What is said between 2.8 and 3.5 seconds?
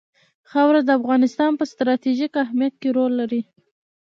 کې رول لري.